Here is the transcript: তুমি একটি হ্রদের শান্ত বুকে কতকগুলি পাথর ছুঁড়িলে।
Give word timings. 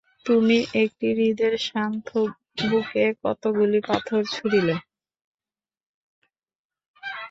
তুমি 0.25 0.57
একটি 0.83 1.07
হ্রদের 1.11 1.53
শান্ত 1.67 2.07
বুকে 2.61 3.05
কতকগুলি 3.23 3.79
পাথর 3.87 4.21
ছুঁড়িলে। 4.33 4.75